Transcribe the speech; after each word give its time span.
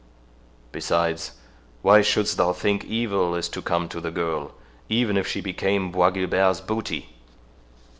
Besides, 0.71 1.33
why 1.83 2.01
shouldst 2.01 2.35
thou 2.37 2.53
think 2.53 2.83
evil 2.85 3.35
is 3.35 3.47
to 3.49 3.61
come 3.61 3.87
to 3.89 4.01
the 4.01 4.09
girl, 4.09 4.55
even 4.89 5.15
if 5.15 5.27
she 5.27 5.41
became 5.41 5.91
Bois 5.91 6.09
Guilbert's 6.09 6.59
booty?" 6.59 7.09